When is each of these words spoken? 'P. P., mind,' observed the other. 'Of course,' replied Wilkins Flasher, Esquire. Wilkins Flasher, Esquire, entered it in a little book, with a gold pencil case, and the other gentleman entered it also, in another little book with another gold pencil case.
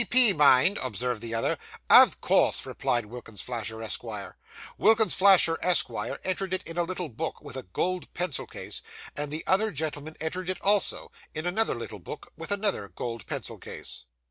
'P. 0.01 0.05
P., 0.07 0.33
mind,' 0.33 0.79
observed 0.81 1.21
the 1.21 1.35
other. 1.35 1.59
'Of 1.87 2.21
course,' 2.21 2.65
replied 2.65 3.05
Wilkins 3.05 3.43
Flasher, 3.43 3.83
Esquire. 3.83 4.35
Wilkins 4.79 5.13
Flasher, 5.13 5.59
Esquire, 5.61 6.19
entered 6.23 6.55
it 6.55 6.63
in 6.63 6.79
a 6.79 6.83
little 6.83 7.07
book, 7.07 7.39
with 7.43 7.55
a 7.55 7.61
gold 7.69 8.11
pencil 8.15 8.47
case, 8.47 8.81
and 9.15 9.31
the 9.31 9.45
other 9.45 9.69
gentleman 9.69 10.17
entered 10.19 10.49
it 10.49 10.59
also, 10.61 11.11
in 11.35 11.45
another 11.45 11.75
little 11.75 11.99
book 11.99 12.33
with 12.35 12.51
another 12.51 12.87
gold 12.87 13.27
pencil 13.27 13.59
case. 13.59 14.05